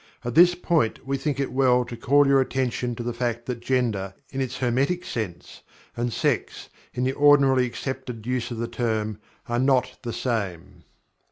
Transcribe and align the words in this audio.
At 0.25 0.33
this 0.33 0.55
point 0.55 1.05
we 1.05 1.15
think 1.17 1.39
it 1.39 1.51
well 1.51 1.85
to 1.85 1.95
call 1.95 2.25
your 2.25 2.41
attention 2.41 2.95
to 2.95 3.03
the 3.03 3.13
fact 3.13 3.45
that 3.45 3.59
Gender, 3.59 4.15
in 4.31 4.41
its 4.41 4.57
Hermetic 4.57 5.05
sense, 5.05 5.61
and 5.95 6.11
Sex 6.11 6.69
in 6.91 7.03
the 7.03 7.13
ordinarily 7.13 7.67
accepted 7.67 8.25
use 8.25 8.49
of 8.49 8.57
the 8.57 8.67
term, 8.67 9.19
are 9.47 9.59
not 9.59 9.99
the 10.01 10.11
same. 10.11 10.85